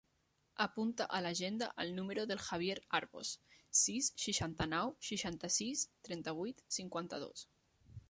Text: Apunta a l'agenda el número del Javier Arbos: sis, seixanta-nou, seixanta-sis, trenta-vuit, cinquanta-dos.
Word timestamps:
Apunta 0.63 1.05
a 1.17 1.19
l'agenda 1.25 1.67
el 1.83 1.91
número 1.97 2.23
del 2.31 2.41
Javier 2.47 2.77
Arbos: 3.01 3.35
sis, 3.83 4.11
seixanta-nou, 4.27 4.97
seixanta-sis, 5.13 5.89
trenta-vuit, 6.09 6.69
cinquanta-dos. 6.81 7.51